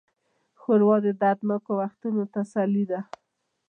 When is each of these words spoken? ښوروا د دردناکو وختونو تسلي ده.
ښوروا 0.59 0.95
د 1.05 1.07
دردناکو 1.21 1.71
وختونو 1.81 2.21
تسلي 2.33 2.83
ده. 2.91 2.99